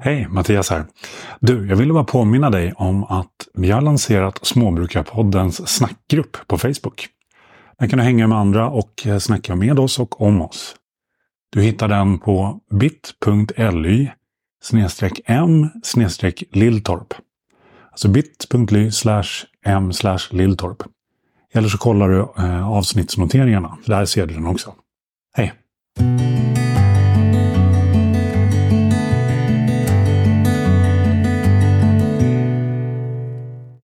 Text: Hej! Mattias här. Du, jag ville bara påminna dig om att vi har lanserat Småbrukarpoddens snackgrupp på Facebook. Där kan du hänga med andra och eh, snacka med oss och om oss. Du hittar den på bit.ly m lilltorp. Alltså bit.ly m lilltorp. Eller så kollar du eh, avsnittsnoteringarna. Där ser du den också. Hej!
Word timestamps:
Hej! 0.00 0.28
Mattias 0.28 0.70
här. 0.70 0.86
Du, 1.40 1.68
jag 1.68 1.76
ville 1.76 1.92
bara 1.92 2.04
påminna 2.04 2.50
dig 2.50 2.72
om 2.76 3.04
att 3.04 3.48
vi 3.54 3.70
har 3.70 3.80
lanserat 3.80 4.38
Småbrukarpoddens 4.42 5.68
snackgrupp 5.68 6.36
på 6.46 6.58
Facebook. 6.58 7.08
Där 7.78 7.88
kan 7.88 7.98
du 7.98 8.04
hänga 8.04 8.26
med 8.26 8.38
andra 8.38 8.68
och 8.68 9.06
eh, 9.06 9.18
snacka 9.18 9.54
med 9.54 9.78
oss 9.78 9.98
och 9.98 10.20
om 10.20 10.42
oss. 10.42 10.76
Du 11.50 11.62
hittar 11.62 11.88
den 11.88 12.18
på 12.18 12.60
bit.ly 12.70 14.08
m 15.26 15.68
lilltorp. 16.52 17.14
Alltså 17.90 18.08
bit.ly 18.08 18.90
m 19.64 19.90
lilltorp. 20.30 20.82
Eller 21.52 21.68
så 21.68 21.78
kollar 21.78 22.08
du 22.08 22.18
eh, 22.44 22.68
avsnittsnoteringarna. 22.68 23.78
Där 23.86 24.04
ser 24.04 24.26
du 24.26 24.34
den 24.34 24.46
också. 24.46 24.74
Hej! 25.34 25.52